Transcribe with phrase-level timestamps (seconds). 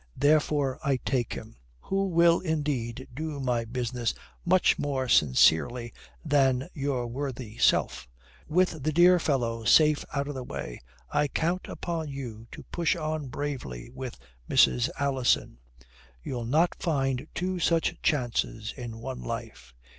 [0.17, 5.93] Therefore I take him, who will indeed do my business much more sincerely
[6.25, 8.07] than your worthy self.
[8.47, 12.95] With the dear fellow safe out of the way, I count upon you to push
[12.95, 14.17] on bravely with
[14.49, 14.89] Mrs.
[14.97, 15.59] Alison.
[16.23, 19.75] You'll not find two such chances in one life.